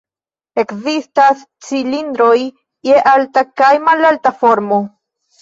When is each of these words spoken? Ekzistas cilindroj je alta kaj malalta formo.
Ekzistas 0.61 1.43
cilindroj 1.67 2.33
je 2.91 2.97
alta 3.13 3.45
kaj 3.63 3.71
malalta 3.91 4.35
formo. 4.43 4.83